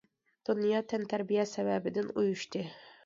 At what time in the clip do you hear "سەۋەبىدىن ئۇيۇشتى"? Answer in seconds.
1.53-2.65